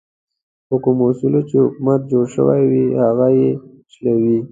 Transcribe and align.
په 0.67 0.75
کومو 0.83 1.03
اصولو 1.09 1.39
چې 1.49 1.55
حکومت 1.65 2.01
جوړ 2.11 2.25
شوی 2.35 2.63
وي 2.71 2.85
هغه 3.05 3.27
یې 3.39 3.49
شلوي. 3.93 4.39